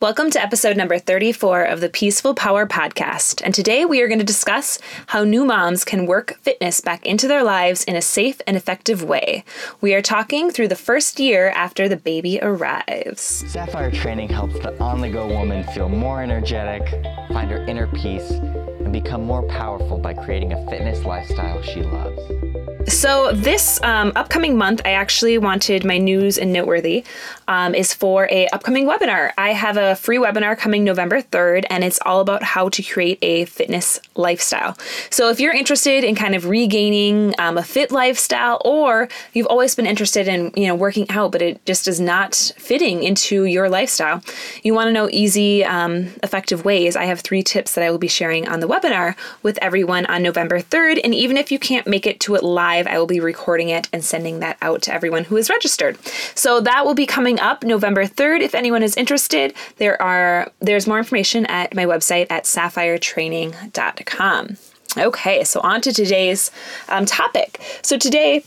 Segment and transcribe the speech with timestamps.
[0.00, 3.42] Welcome to episode number 34 of the Peaceful Power Podcast.
[3.44, 4.78] And today we are going to discuss
[5.08, 9.02] how new moms can work fitness back into their lives in a safe and effective
[9.02, 9.42] way.
[9.80, 13.42] We are talking through the first year after the baby arrives.
[13.48, 16.88] Safire training helps the on the go woman feel more energetic,
[17.32, 22.67] find her inner peace, and become more powerful by creating a fitness lifestyle she loves.
[22.88, 27.04] So, this um, upcoming month, I actually wanted my news and noteworthy
[27.46, 29.32] um, is for a upcoming webinar.
[29.36, 33.18] I have a free webinar coming November 3rd, and it's all about how to create
[33.20, 34.74] a fitness lifestyle.
[35.10, 39.74] So, if you're interested in kind of regaining um, a fit lifestyle, or you've always
[39.74, 43.68] been interested in you know working out, but it just is not fitting into your
[43.68, 44.22] lifestyle,
[44.62, 46.96] you want to know easy, um, effective ways.
[46.96, 50.22] I have three tips that I will be sharing on the webinar with everyone on
[50.22, 53.06] November 3rd, and even if you can't make it to it live live, I will
[53.06, 55.98] be recording it and sending that out to everyone who is registered.
[56.34, 58.42] So that will be coming up November 3rd.
[58.42, 64.56] If anyone is interested, there are there's more information at my website at safiretraining.com.
[64.96, 66.50] Okay, so on to today's
[66.88, 67.60] um, topic.
[67.82, 68.42] So today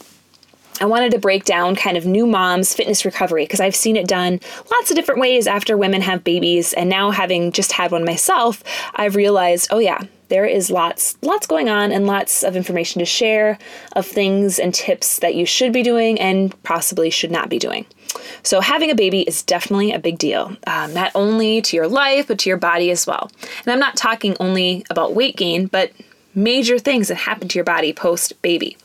[0.79, 4.07] I wanted to break down kind of new moms fitness recovery because I've seen it
[4.07, 4.39] done
[4.71, 6.73] lots of different ways after women have babies.
[6.73, 8.63] And now, having just had one myself,
[8.95, 10.01] I've realized, oh, yeah,
[10.31, 13.59] there is lots lots going on and lots of information to share
[13.97, 17.85] of things and tips that you should be doing and possibly should not be doing.
[18.41, 22.29] So, having a baby is definitely a big deal, um, not only to your life,
[22.29, 23.29] but to your body as well.
[23.41, 25.91] And I'm not talking only about weight gain, but
[26.33, 28.77] major things that happen to your body post baby.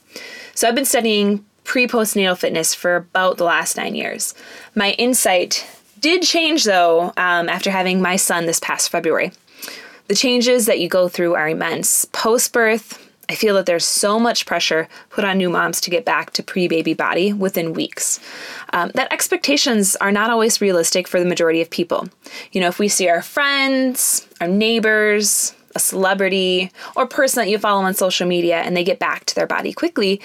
[0.54, 4.34] So, I've been studying pre postnatal fitness for about the last nine years.
[4.74, 5.64] My insight
[6.00, 9.30] did change though um, after having my son this past February.
[10.08, 12.04] The changes that you go through are immense.
[12.06, 16.04] Post birth, I feel that there's so much pressure put on new moms to get
[16.04, 18.20] back to pre baby body within weeks.
[18.72, 22.08] Um, that expectations are not always realistic for the majority of people.
[22.52, 27.58] You know, if we see our friends, our neighbors, a celebrity, or person that you
[27.58, 30.20] follow on social media and they get back to their body quickly,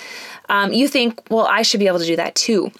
[0.50, 2.72] um, you think, well, I should be able to do that too.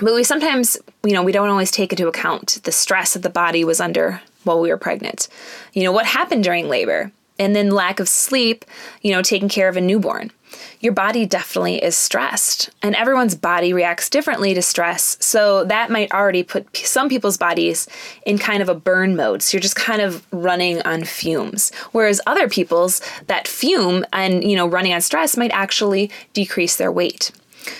[0.00, 3.30] But we sometimes, you know, we don't always take into account the stress that the
[3.30, 5.28] body was under while we were pregnant.
[5.72, 7.10] You know, what happened during labor?
[7.36, 8.64] And then lack of sleep,
[9.02, 10.30] you know, taking care of a newborn.
[10.78, 15.16] Your body definitely is stressed, and everyone's body reacts differently to stress.
[15.18, 17.88] So that might already put some people's bodies
[18.24, 19.42] in kind of a burn mode.
[19.42, 21.72] So you're just kind of running on fumes.
[21.90, 26.92] Whereas other people's that fume and, you know, running on stress might actually decrease their
[26.92, 27.32] weight.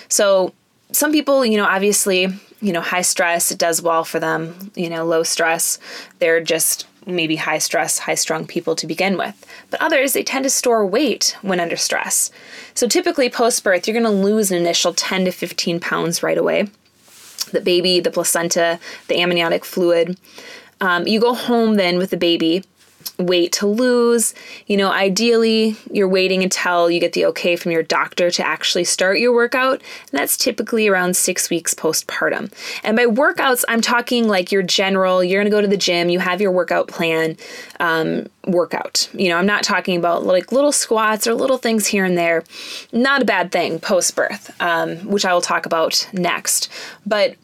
[0.09, 0.53] So
[0.91, 2.27] some people, you know, obviously
[2.61, 4.71] you know, high stress, it does well for them.
[4.75, 5.77] You know, low stress,
[6.17, 9.45] they're just maybe high stress, high strung people to begin with.
[9.69, 12.31] But others, they tend to store weight when under stress.
[12.73, 16.37] So typically post birth, you're going to lose an initial 10 to 15 pounds right
[16.37, 16.67] away.
[17.51, 20.17] The baby, the placenta, the amniotic fluid.
[20.81, 22.63] Um, you go home then with the baby
[23.17, 24.33] weight to lose.
[24.67, 28.83] You know, ideally, you're waiting until you get the okay from your doctor to actually
[28.83, 32.51] start your workout, and that's typically around six weeks postpartum.
[32.83, 36.19] And by workouts, I'm talking like your general, you're gonna go to the gym, you
[36.19, 37.37] have your workout plan,
[37.79, 39.09] um, workout.
[39.13, 42.43] You know, I'm not talking about like little squats or little things here and there.
[42.91, 46.69] Not a bad thing post birth, um, which I will talk about next.
[47.05, 47.35] But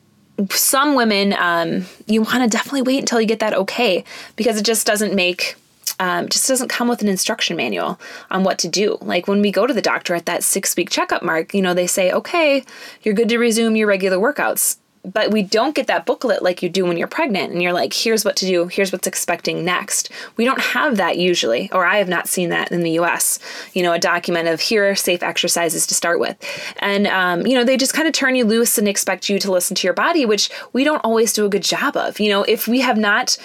[0.50, 4.04] some women, um, you want to definitely wait until you get that okay
[4.36, 5.56] because it just doesn't make
[6.00, 8.00] um, just doesn't come with an instruction manual
[8.32, 8.98] on what to do.
[9.02, 11.74] Like when we go to the doctor at that six week checkup mark, you know,
[11.74, 12.64] they say, okay,
[13.04, 14.78] you're good to resume your regular workouts.
[15.04, 17.94] But we don't get that booklet like you do when you're pregnant and you're like,
[17.94, 20.12] here's what to do, here's what's expecting next.
[20.38, 23.40] We don't have that usually, or I have not seen that in the US.
[23.74, 26.38] You know, a document of here are safe exercises to start with.
[26.80, 29.52] And, um, you know, they just kind of turn you loose and expect you to
[29.52, 32.20] listen to your body, which we don't always do a good job of.
[32.20, 33.38] You know, if we have not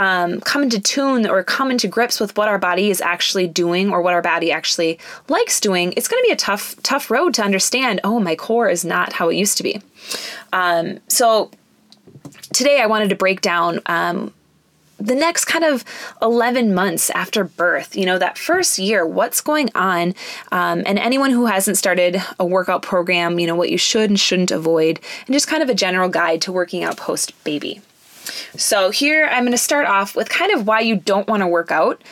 [0.00, 3.90] um, come into tune or come into grips with what our body is actually doing
[3.92, 7.34] or what our body actually likes doing, it's going to be a tough, tough road
[7.34, 8.00] to understand.
[8.02, 9.82] Oh, my core is not how it used to be.
[10.54, 11.50] Um, so
[12.54, 14.32] today I wanted to break down um,
[14.98, 15.84] the next kind of
[16.22, 20.14] 11 months after birth, you know, that first year, what's going on?
[20.50, 24.18] Um, and anyone who hasn't started a workout program, you know, what you should and
[24.18, 27.82] shouldn't avoid, and just kind of a general guide to working out post baby.
[28.56, 31.46] So, here I'm going to start off with kind of why you don't want to
[31.46, 32.02] work out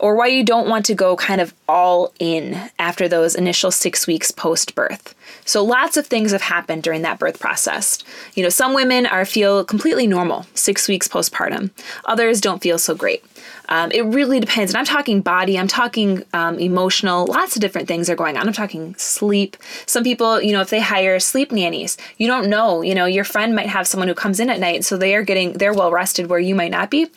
[0.00, 4.06] or why you don't want to go kind of all in after those initial six
[4.06, 5.14] weeks post birth.
[5.44, 7.98] So lots of things have happened during that birth process.
[8.34, 11.70] You know, some women are feel completely normal 6 weeks postpartum.
[12.04, 13.24] Others don't feel so great.
[13.68, 14.72] Um, it really depends.
[14.72, 18.46] And I'm talking body, I'm talking um, emotional, lots of different things are going on.
[18.46, 19.56] I'm talking sleep.
[19.86, 23.24] Some people, you know, if they hire sleep nannies, you don't know, you know, your
[23.24, 25.90] friend might have someone who comes in at night, so they are getting, they're well
[25.90, 27.10] rested where you might not be.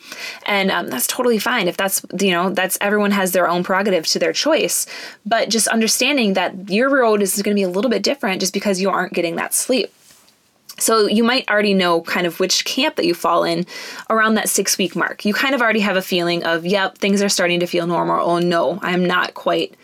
[0.44, 1.68] And um, that's totally fine.
[1.68, 4.86] If that's, you know, that's everyone has their own prerogative to their choice.
[5.24, 8.52] But just understanding that your road is going to be a little bit different just
[8.52, 9.92] because you aren't getting that sleep.
[10.82, 13.66] So you might already know kind of which camp that you fall in
[14.10, 15.24] around that six week mark.
[15.24, 18.28] You kind of already have a feeling of, yep, things are starting to feel normal.
[18.28, 19.74] Oh no, I'm not quite,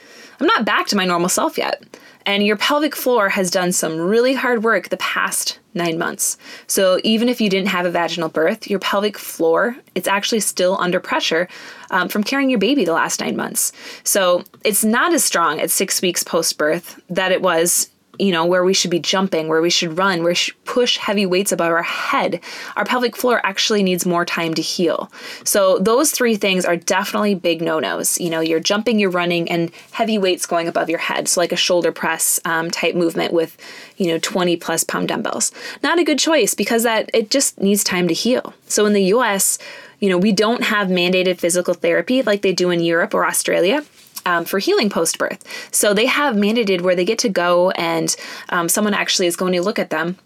[0.41, 1.85] I'm not back to my normal self yet.
[2.27, 6.37] And your pelvic floor has done some really hard work the past nine months.
[6.67, 10.77] So even if you didn't have a vaginal birth, your pelvic floor, it's actually still
[10.79, 11.49] under pressure
[11.91, 13.73] um, from carrying your baby the last nine months.
[14.05, 17.89] So it's not as strong at six weeks post birth that it was
[18.19, 20.97] you know, where we should be jumping, where we should run, where we should push
[20.97, 22.41] heavy weights above our head,
[22.77, 25.11] our pelvic floor actually needs more time to heal.
[25.45, 28.21] So those three things are definitely big no-nos.
[28.21, 31.29] You know, you're jumping, you're running, and heavy weights going above your head.
[31.29, 33.57] So like a shoulder press um, type movement with,
[33.97, 35.53] you know, 20 plus pound dumbbells.
[35.83, 38.55] Not a good choice because that it just needs time to heal.
[38.67, 39.59] So in the U.S.,
[40.01, 43.85] you know, we don't have mandated physical therapy like they do in Europe or Australia
[44.29, 45.43] um, for healing post birth.
[45.73, 48.15] So they have mandated where they get to go and
[48.51, 50.19] um, someone actually is going to look at them,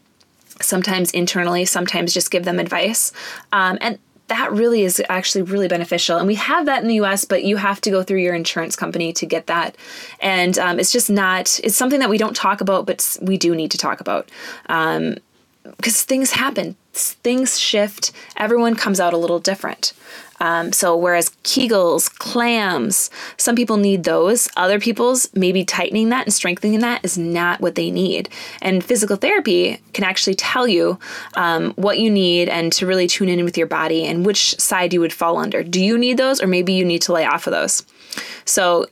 [0.60, 3.12] sometimes internally, sometimes just give them advice.
[3.52, 6.16] Um, and that really is actually really beneficial.
[6.16, 8.74] And we have that in the US, but you have to go through your insurance
[8.74, 9.76] company to get that.
[10.20, 13.54] And um, it's just not, it's something that we don't talk about, but we do
[13.54, 14.30] need to talk about.
[14.66, 15.16] Um,
[15.76, 19.92] because things happen, things shift, everyone comes out a little different.
[20.42, 24.48] Um, so whereas Kegels, clams, some people need those.
[24.56, 28.28] Other people's maybe tightening that and strengthening that is not what they need.
[28.60, 30.98] And physical therapy can actually tell you
[31.34, 34.92] um, what you need and to really tune in with your body and which side
[34.92, 35.62] you would fall under.
[35.62, 37.86] Do you need those, or maybe you need to lay off of those?
[38.44, 38.86] So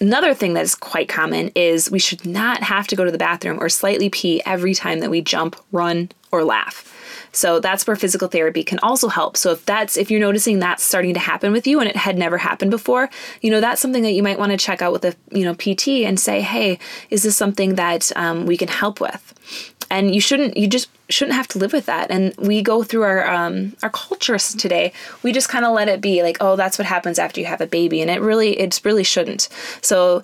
[0.00, 3.60] Another thing that's quite common is we should not have to go to the bathroom
[3.60, 6.91] or slightly pee every time that we jump, run, or laugh.
[7.32, 9.36] So that's where physical therapy can also help.
[9.36, 12.16] So if that's if you're noticing that's starting to happen with you and it had
[12.16, 15.04] never happened before, you know that's something that you might want to check out with
[15.04, 16.78] a you know PT and say, hey,
[17.10, 19.34] is this something that um, we can help with?
[19.90, 22.10] And you shouldn't you just shouldn't have to live with that.
[22.10, 24.92] And we go through our um, our cultures today.
[25.22, 27.60] We just kind of let it be like, oh, that's what happens after you have
[27.60, 29.48] a baby, and it really it really shouldn't.
[29.80, 30.22] So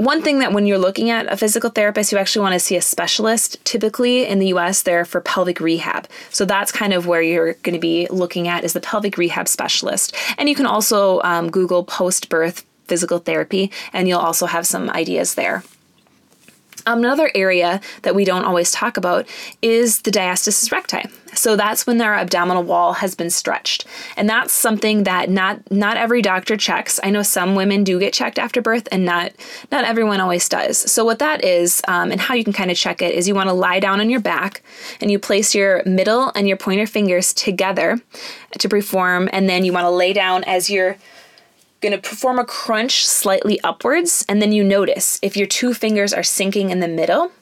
[0.00, 2.74] one thing that when you're looking at a physical therapist, you actually want to see
[2.76, 3.62] a specialist.
[3.66, 6.08] Typically in the US, they're for pelvic rehab.
[6.30, 9.46] So that's kind of where you're going to be looking at is the pelvic rehab
[9.46, 10.16] specialist.
[10.38, 14.88] And you can also um, Google post birth physical therapy, and you'll also have some
[14.90, 15.62] ideas there.
[16.86, 19.26] Another area that we don't always talk about
[19.62, 21.08] is the diastasis recti.
[21.34, 23.86] So that's when their abdominal wall has been stretched.
[24.16, 26.98] And that's something that not not every doctor checks.
[27.02, 29.32] I know some women do get checked after birth and not
[29.70, 30.78] not everyone always does.
[30.78, 33.34] So what that is um, and how you can kind of check it is you
[33.34, 34.62] want to lie down on your back
[35.00, 38.00] and you place your middle and your pointer fingers together
[38.58, 40.96] to perform and then you want to lay down as you're
[41.80, 46.12] going to perform a crunch slightly upwards, and then you notice if your two fingers
[46.12, 47.32] are sinking in the middle.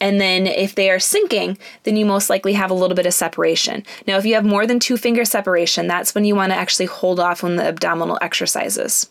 [0.00, 3.14] And then if they are sinking, then you most likely have a little bit of
[3.14, 3.84] separation.
[4.06, 6.86] Now, if you have more than two finger separation, that's when you want to actually
[6.86, 9.08] hold off on the abdominal exercises.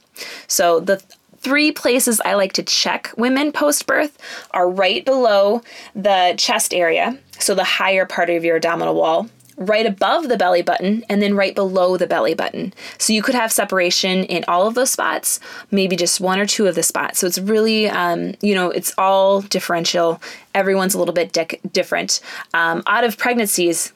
[0.48, 1.01] So the
[1.38, 4.18] three places I like to check women post birth
[4.51, 5.62] are right below
[5.95, 10.62] the chest area, so the higher part of your abdominal wall, right above the belly
[10.62, 12.74] button and then right below the belly button.
[12.98, 15.40] So you could have separation in all of those spots,
[15.72, 17.19] maybe just one or two of the spots.
[17.19, 20.22] So it's really, um, you know, it's all differential.
[20.54, 22.19] Everyone's a little bit di- different.
[22.54, 23.94] Um, out of pregnancies,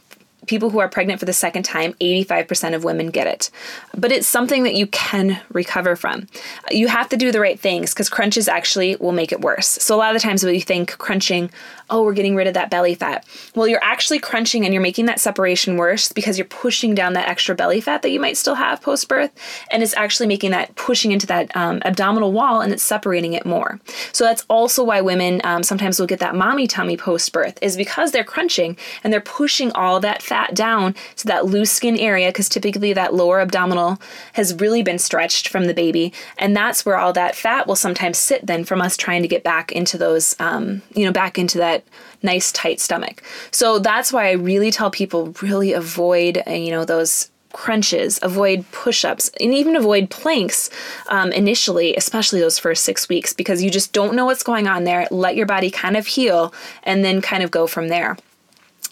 [0.48, 3.52] people who are pregnant for the second time, 85% of women get it.
[3.96, 6.28] But it's something that you can recover from.
[6.72, 9.68] You have to do the right things because crunches actually will make it worse.
[9.68, 11.52] So a lot of the times you think crunching,
[11.89, 13.25] oh, we're getting rid of that belly fat.
[13.56, 17.27] Well, you're actually crunching and you're making that separation worse because you're pushing down that
[17.27, 19.32] extra belly fat that you might still have post birth.
[19.72, 23.46] And it's actually making that pushing into that um, abdominal wall and it's separating it
[23.46, 23.79] more.
[24.12, 27.77] So that's also why women um, sometimes will get that mommy tummy post birth, is
[27.77, 32.29] because they're crunching and they're pushing all that fat down to that loose skin area
[32.29, 34.01] because typically that lower abdominal
[34.34, 36.13] has really been stretched from the baby.
[36.38, 39.44] And that's where all that fat will sometimes sit then from us trying to get
[39.44, 41.76] back into those, um, you know, back into that
[42.24, 43.24] nice tight stomach.
[43.51, 48.69] So that's why I really tell people really avoid, uh, you know, those crunches, avoid
[48.72, 50.69] push ups, and even avoid planks
[51.10, 54.84] um, initially, especially those first six weeks, because you just don't know what's going on
[54.84, 55.07] there.
[55.12, 56.53] Let your body kind of heal
[56.84, 58.17] and then kind of go from there.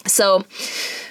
[0.06, 0.44] So,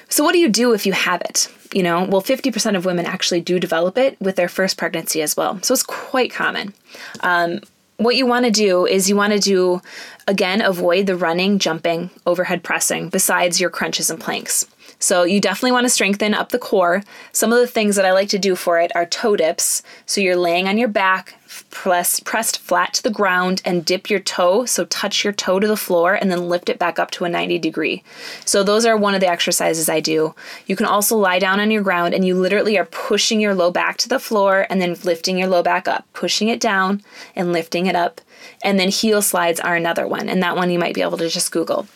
[0.10, 1.48] so what do you do if you have it?
[1.74, 5.36] You know, well, 50% of women actually do develop it with their first pregnancy as
[5.36, 5.62] well.
[5.62, 6.74] So it's quite common.
[7.22, 7.60] Um,
[7.98, 9.82] what you want to do is you want to do,
[10.28, 14.66] again, avoid the running, jumping, overhead pressing, besides your crunches and planks.
[15.00, 17.04] So you definitely want to strengthen up the core.
[17.32, 19.84] Some of the things that I like to do for it are toe dips.
[20.06, 21.36] So you're laying on your back,
[21.70, 24.66] press, pressed flat to the ground, and dip your toe.
[24.66, 27.30] So touch your toe to the floor and then lift it back up to a
[27.30, 28.04] 90 degree.
[28.46, 30.36] So those are one of the exercises I do.
[30.66, 33.72] You can also lie down on your ground and you literally are pushing your low
[33.72, 37.02] back to the floor and then lifting your low back up, pushing it down
[37.36, 38.22] and lifting it up.
[38.64, 41.30] And then heel slides are another one, and that one you might be able to
[41.30, 41.88] just Google.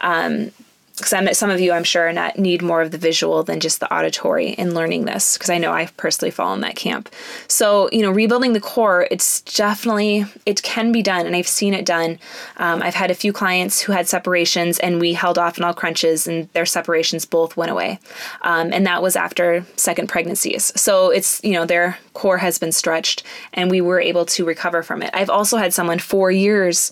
[0.00, 0.52] Um,
[0.98, 3.80] because i some of you I'm sure not need more of the visual than just
[3.80, 7.08] the auditory in learning this because I know I've personally fallen in that camp.
[7.46, 11.74] So you know, rebuilding the core, it's definitely it can be done, and I've seen
[11.74, 12.18] it done.
[12.56, 15.74] Um, I've had a few clients who had separations, and we held off on all
[15.74, 18.00] crunches, and their separations both went away,
[18.42, 20.72] um, and that was after second pregnancies.
[20.80, 24.82] So it's you know their core has been stretched, and we were able to recover
[24.82, 25.10] from it.
[25.14, 26.90] I've also had someone four years,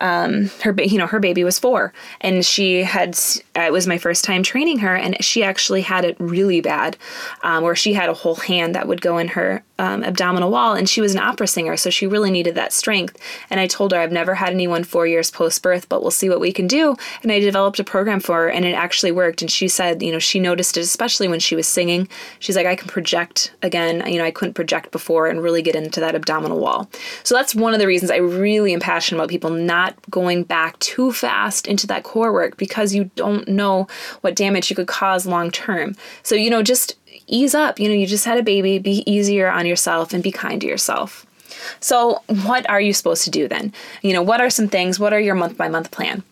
[0.00, 3.18] um, her you know her baby was four, and she had
[3.54, 6.96] it was my first time training her, and she actually had it really bad,
[7.42, 10.74] um, where she had a whole hand that would go in her um, abdominal wall,
[10.74, 13.18] and she was an opera singer, so she really needed that strength.
[13.50, 16.28] And I told her I've never had anyone four years post birth, but we'll see
[16.28, 16.96] what we can do.
[17.22, 19.42] And I developed a program for her, and it actually worked.
[19.42, 22.08] And she said, you know, she noticed it, especially when she was singing.
[22.38, 24.02] She's like, I can project again.
[24.10, 26.90] You know, I couldn't project before, and really get into that abdominal wall.
[27.22, 30.78] So that's one of the reasons I really am passionate about people not going back
[30.78, 33.86] too fast into that core work because you don't know
[34.22, 35.94] what damage you could cause long term.
[36.22, 37.78] So you know, just ease up.
[37.78, 40.66] You know, you just had a baby, be easier on yourself and be kind to
[40.66, 41.26] yourself.
[41.80, 43.72] So, what are you supposed to do then?
[44.02, 44.98] You know, what are some things?
[44.98, 46.22] What are your month by month plan?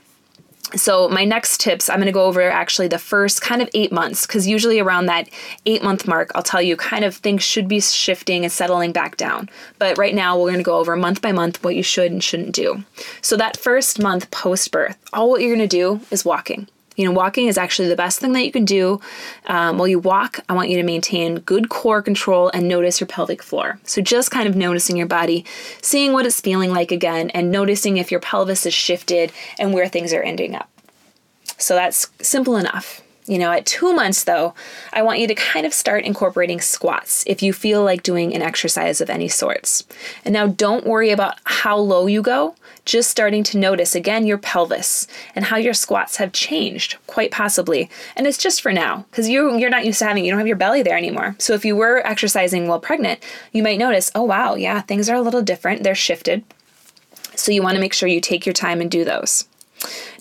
[0.76, 3.92] So, my next tips, I'm going to go over actually the first kind of eight
[3.92, 5.28] months, because usually around that
[5.66, 9.16] eight month mark, I'll tell you kind of things should be shifting and settling back
[9.16, 9.48] down.
[9.78, 12.22] But right now, we're going to go over month by month what you should and
[12.22, 12.82] shouldn't do.
[13.22, 16.66] So, that first month post birth, all what you're going to do is walking.
[16.96, 19.00] You know, walking is actually the best thing that you can do.
[19.46, 23.08] Um, while you walk, I want you to maintain good core control and notice your
[23.08, 23.80] pelvic floor.
[23.84, 25.44] So, just kind of noticing your body,
[25.82, 29.88] seeing what it's feeling like again, and noticing if your pelvis is shifted and where
[29.88, 30.70] things are ending up.
[31.58, 33.02] So, that's simple enough.
[33.26, 34.54] You know, at two months though,
[34.92, 38.42] I want you to kind of start incorporating squats if you feel like doing an
[38.42, 39.84] exercise of any sorts.
[40.26, 44.38] And now don't worry about how low you go, just starting to notice again your
[44.38, 47.88] pelvis and how your squats have changed, quite possibly.
[48.16, 50.46] And it's just for now, because you you're not used to having you don't have
[50.46, 51.36] your belly there anymore.
[51.38, 53.20] So if you were exercising while pregnant,
[53.52, 55.82] you might notice, oh wow, yeah, things are a little different.
[55.82, 56.44] They're shifted.
[57.36, 59.46] So you want to make sure you take your time and do those.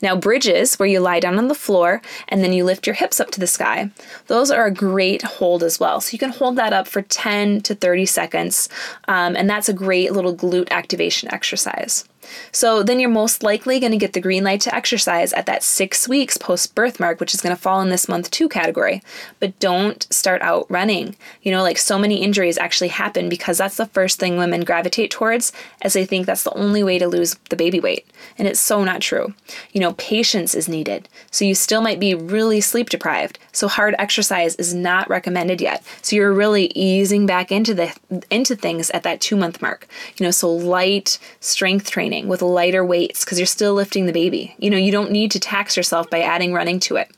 [0.02, 3.20] Now, bridges, where you lie down on the floor and then you lift your hips
[3.20, 3.92] up to the sky,
[4.28, 6.02] those are a great hold as well.
[6.02, 8.68] So you can hold that up for 10 to 30 seconds,
[9.08, 12.04] um, and that's a great little glute activation exercise.
[12.52, 15.64] So then you're most likely going to get the green light to exercise at that
[15.64, 19.02] six weeks post birth mark, which is going to fall in this month two category.
[19.40, 21.16] But don't start out running.
[21.42, 25.12] You know, like so many injuries actually happen because that's the first thing women gravitate
[25.12, 25.52] towards
[25.82, 28.06] as they think that's the only way to lose the baby weight.
[28.38, 29.34] And it's so not true.
[29.72, 31.10] You know, patience is needed.
[31.32, 33.40] So you still might be really sleep deprived.
[33.52, 35.84] So hard exercise is not recommended yet.
[36.02, 37.94] So you're really easing back into the
[38.30, 39.88] into things at that two month mark.
[40.18, 44.14] You know, so light strength training training with lighter weights because you're still lifting the
[44.14, 44.56] baby.
[44.60, 47.12] You know, you don't need to tax yourself by adding running to it.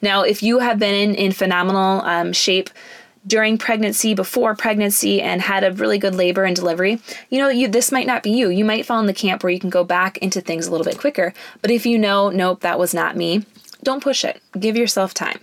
[0.00, 2.70] Now, if you have been in, phenomenal um, shape,
[3.24, 7.68] during pregnancy, before pregnancy, and had a really good labor and delivery, you know, you
[7.68, 8.50] this might not be you.
[8.50, 10.84] You might fall in the camp where you can go back into things a little
[10.84, 11.32] bit quicker.
[11.62, 13.46] But if you know, nope, that was not me,
[13.84, 14.42] don't push it.
[14.58, 15.38] Give yourself time.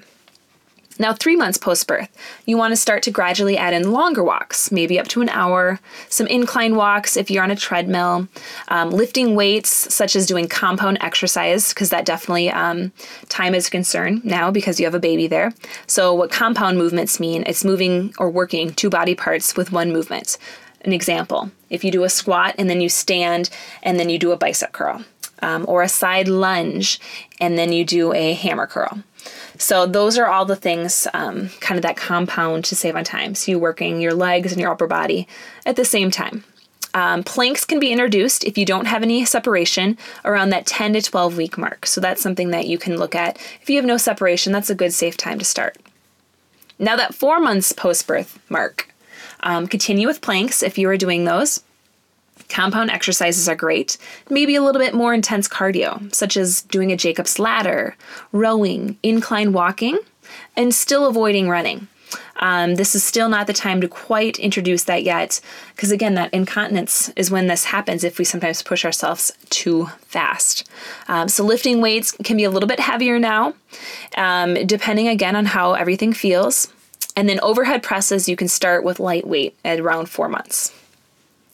[0.99, 2.09] Now, three months post birth,
[2.45, 5.79] you want to start to gradually add in longer walks, maybe up to an hour,
[6.09, 8.27] some incline walks if you're on a treadmill,
[8.67, 12.91] um, lifting weights, such as doing compound exercise, because that definitely um,
[13.29, 15.53] time is a concern now because you have a baby there.
[15.87, 20.37] So, what compound movements mean, it's moving or working two body parts with one movement.
[20.81, 23.49] An example if you do a squat and then you stand
[23.83, 25.03] and then you do a bicep curl,
[25.41, 26.99] um, or a side lunge
[27.39, 29.03] and then you do a hammer curl.
[29.59, 33.35] So those are all the things, um, kind of that compound to save on time.
[33.35, 35.27] So you're working your legs and your upper body
[35.65, 36.45] at the same time.
[36.93, 41.01] Um, planks can be introduced if you don't have any separation around that 10 to
[41.01, 41.85] 12 week mark.
[41.85, 43.37] So that's something that you can look at.
[43.61, 45.77] If you have no separation, that's a good safe time to start.
[46.79, 48.91] Now, that four months post birth mark,
[49.41, 51.61] um, continue with planks if you are doing those.
[52.49, 53.97] Compound exercises are great.
[54.29, 57.95] Maybe a little bit more intense cardio, such as doing a Jacob's ladder,
[58.31, 59.99] rowing, incline walking,
[60.55, 61.87] and still avoiding running.
[62.37, 65.41] Um, this is still not the time to quite introduce that yet,
[65.75, 70.67] because again, that incontinence is when this happens if we sometimes push ourselves too fast.
[71.07, 73.53] Um, so, lifting weights can be a little bit heavier now,
[74.17, 76.71] um, depending again on how everything feels.
[77.15, 80.73] And then overhead presses, you can start with lightweight at around four months.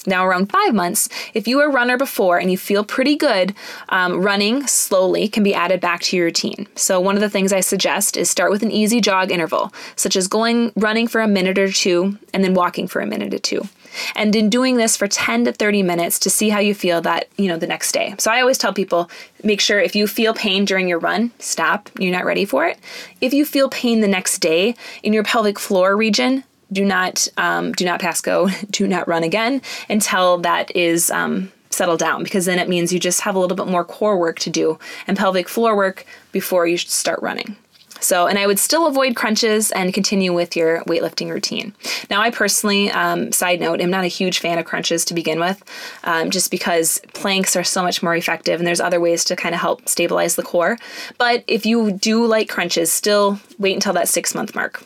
[0.08, 3.54] Now, around five months, if you were a runner before and you feel pretty good,
[3.90, 6.68] um, running slowly can be added back to your routine.
[6.76, 10.16] So, one of the things I suggest is start with an easy jog interval, such
[10.16, 13.40] as going running for a minute or two and then walking for a minute or
[13.40, 13.68] two.
[14.16, 17.28] And in doing this for 10 to 30 minutes to see how you feel that,
[17.38, 18.16] you know, the next day.
[18.18, 19.10] So I always tell people
[19.44, 21.90] make sure if you feel pain during your run, stop.
[21.98, 22.78] You're not ready for it.
[23.22, 26.44] If you feel pain the next day in your pelvic floor region,
[26.76, 31.52] do not um, do not pass go, do not run again until that is um,
[31.72, 34.40] settled down because then it means you just have a little bit more core work
[34.40, 34.78] to do
[35.08, 37.56] and pelvic floor work before you start running.
[38.02, 41.74] So, and I would still avoid crunches and continue with your weightlifting routine.
[42.10, 45.40] Now, I personally, um, side note, am not a huge fan of crunches to begin
[45.40, 45.64] with,
[46.04, 49.56] um, just because planks are so much more effective and there's other ways to kind
[49.56, 50.78] of help stabilize the core.
[51.18, 54.84] But if you do like crunches, still wait until that six month mark.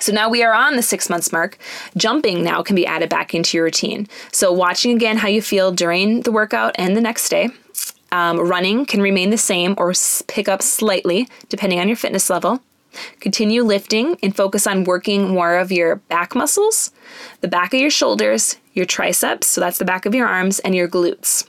[0.00, 1.58] So now we are on the six months mark.
[1.96, 4.06] Jumping now can be added back into your routine.
[4.32, 7.50] So watching again how you feel during the workout and the next day.
[8.10, 9.92] Um, running can remain the same or
[10.28, 12.60] pick up slightly depending on your fitness level.
[13.20, 16.90] Continue lifting and focus on working more of your back muscles,
[17.42, 20.74] the back of your shoulders, your triceps, so that's the back of your arms, and
[20.74, 21.46] your glutes.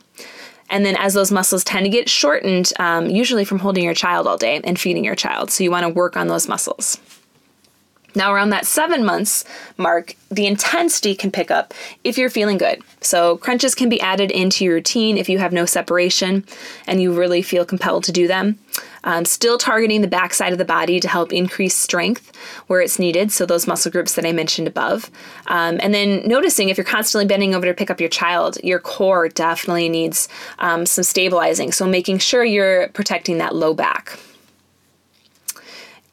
[0.70, 4.28] And then as those muscles tend to get shortened, um, usually from holding your child
[4.28, 7.00] all day and feeding your child, so you want to work on those muscles.
[8.16, 9.46] Now, around that seven months
[9.78, 11.74] mark, the intensity can pick up
[12.04, 12.82] if you're feeling good.
[13.02, 16.44] So, crunches can be added into your routine if you have no separation
[16.88, 18.58] and you really feel compelled to do them.
[19.04, 22.36] Um, still targeting the backside of the body to help increase strength
[22.68, 25.10] where it's needed, so those muscle groups that I mentioned above.
[25.48, 28.80] Um, and then noticing if you're constantly bending over to pick up your child, your
[28.80, 30.28] core definitely needs
[30.60, 31.72] um, some stabilizing.
[31.72, 34.20] So, making sure you're protecting that low back.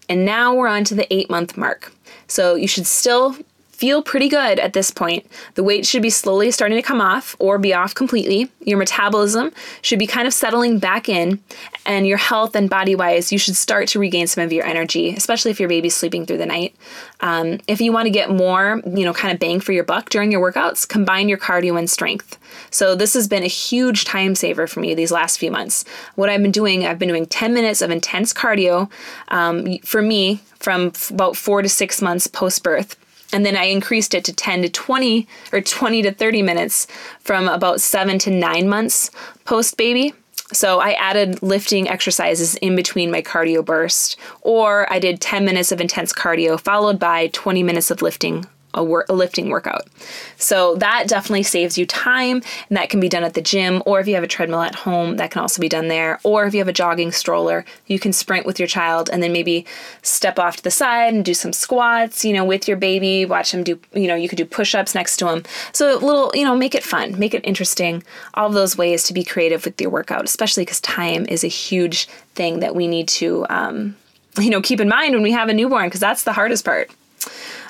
[0.08, 1.92] And now we're on to the eight month mark.
[2.28, 3.36] So you should still
[3.76, 5.26] feel pretty good at this point.
[5.54, 8.50] The weight should be slowly starting to come off or be off completely.
[8.60, 11.40] Your metabolism should be kind of settling back in,
[11.84, 15.10] and your health and body wise, you should start to regain some of your energy,
[15.10, 16.74] especially if your baby's sleeping through the night.
[17.20, 20.08] Um, if you want to get more, you know, kind of bang for your buck
[20.08, 22.38] during your workouts, combine your cardio and strength.
[22.70, 25.84] So this has been a huge time saver for me these last few months.
[26.14, 28.90] What I've been doing, I've been doing 10 minutes of intense cardio
[29.28, 32.96] um, for me from about four to six months post birth
[33.36, 36.86] and then I increased it to 10 to 20 or 20 to 30 minutes
[37.20, 39.10] from about 7 to 9 months
[39.44, 40.14] post baby.
[40.54, 45.70] So I added lifting exercises in between my cardio burst, or I did 10 minutes
[45.70, 48.46] of intense cardio followed by 20 minutes of lifting
[48.76, 49.88] a, a lifting workout.
[50.36, 53.98] So that definitely saves you time, and that can be done at the gym, or
[53.98, 56.20] if you have a treadmill at home, that can also be done there.
[56.22, 59.32] Or if you have a jogging stroller, you can sprint with your child and then
[59.32, 59.66] maybe
[60.02, 63.52] step off to the side and do some squats, you know, with your baby, watch
[63.52, 65.42] them do, you know, you could do push ups next to them.
[65.72, 68.02] So, little, you know, make it fun, make it interesting.
[68.34, 72.06] All those ways to be creative with your workout, especially because time is a huge
[72.34, 73.96] thing that we need to, um,
[74.38, 76.90] you know, keep in mind when we have a newborn, because that's the hardest part.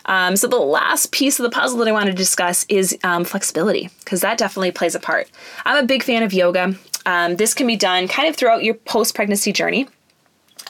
[0.07, 3.25] Um, so the last piece of the puzzle that I want to discuss is um,
[3.25, 5.29] flexibility, because that definitely plays a part.
[5.65, 6.75] I'm a big fan of yoga.
[7.05, 9.89] Um, this can be done kind of throughout your post pregnancy journey.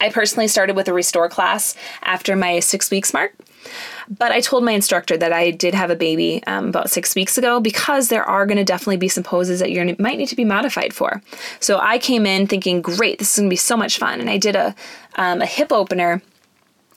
[0.01, 3.35] I personally started with a restore class after my six weeks mark.
[4.09, 7.37] But I told my instructor that I did have a baby um, about six weeks
[7.37, 10.37] ago because there are going to definitely be some poses that you might need to
[10.37, 11.21] be modified for.
[11.59, 14.21] So I came in thinking, great, this is going to be so much fun.
[14.21, 14.75] And I did a,
[15.17, 16.23] um, a hip opener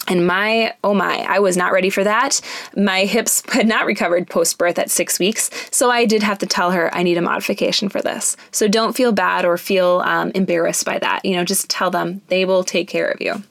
[0.09, 2.41] and my, oh my, I was not ready for that.
[2.75, 6.45] My hips had not recovered post birth at six weeks, so I did have to
[6.45, 8.35] tell her I need a modification for this.
[8.51, 11.23] So don't feel bad or feel um, embarrassed by that.
[11.23, 13.43] You know, just tell them they will take care of you.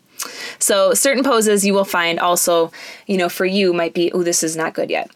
[0.58, 2.72] So certain poses you will find also,
[3.06, 5.10] you know, for you might be, oh, this is not good yet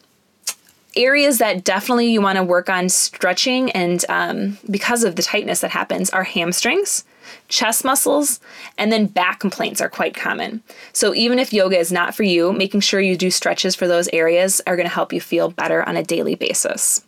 [0.96, 5.60] areas that definitely you want to work on stretching and um, because of the tightness
[5.60, 7.04] that happens are hamstrings
[7.48, 8.40] chest muscles,
[8.78, 10.62] and then back complaints are quite common.
[10.92, 14.08] So, even if yoga is not for you, making sure you do stretches for those
[14.12, 17.04] areas are going to help you feel better on a daily basis.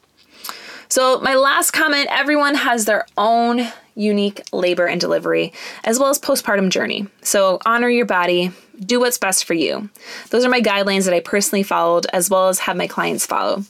[0.88, 5.52] So, my last comment everyone has their own unique labor and delivery,
[5.84, 7.06] as well as postpartum journey.
[7.22, 9.88] So, honor your body, do what's best for you.
[10.30, 13.64] Those are my guidelines that I personally followed as well as have my clients follow.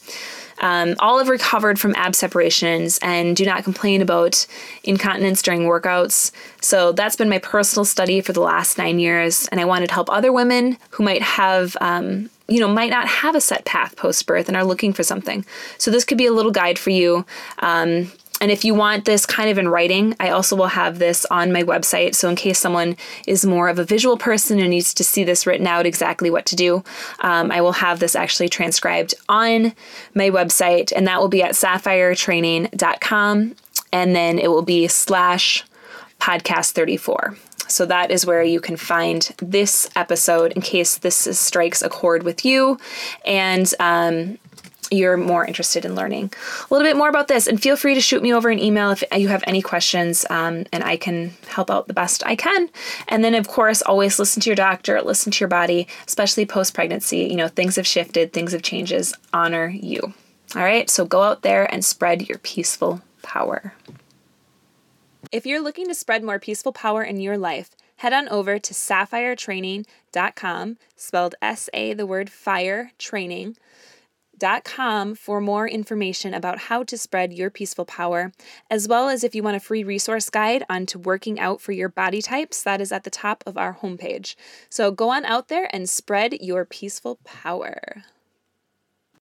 [0.61, 4.47] Um, all have recovered from ab separations and do not complain about
[4.85, 6.31] incontinence during workouts.
[6.61, 9.95] So that's been my personal study for the last nine years, and I wanted to
[9.95, 11.77] help other women who might have.
[11.81, 15.03] Um, you know, might not have a set path post birth and are looking for
[15.03, 15.47] something.
[15.79, 17.25] So, this could be a little guide for you.
[17.61, 18.13] Um,
[18.45, 21.51] and if you want this kind of in writing, I also will have this on
[21.51, 22.15] my website.
[22.15, 25.47] So, in case someone is more of a visual person and needs to see this
[25.47, 26.85] written out exactly what to do,
[27.21, 29.73] um, I will have this actually transcribed on
[30.15, 33.57] my website, and that will be at safiretraining.com.
[33.95, 35.65] And then it will be slash
[36.21, 37.39] podcast 34.
[37.69, 42.23] So that is where you can find this episode in case this strikes a chord
[42.23, 42.79] with you.
[43.25, 44.37] And um,
[44.95, 46.33] you're more interested in learning
[46.71, 47.47] a little bit more about this.
[47.47, 50.65] And feel free to shoot me over an email if you have any questions, um,
[50.73, 52.69] and I can help out the best I can.
[53.09, 56.75] And then, of course, always listen to your doctor, listen to your body, especially post
[56.75, 57.19] pregnancy.
[57.19, 59.15] You know, things have shifted, things have changes.
[59.33, 60.15] Honor you.
[60.57, 63.75] All right, so go out there and spread your peaceful power.
[65.33, 68.75] If you're looking to spread more peaceful power in your life, head on over to
[68.75, 73.57] safiretraining.com, spelled S A, the word fire, training
[74.65, 78.33] com for more information about how to spread your peaceful power,
[78.71, 81.89] as well as if you want a free resource guide onto working out for your
[81.89, 84.35] body types, that is at the top of our homepage.
[84.71, 88.05] So go on out there and spread your peaceful power.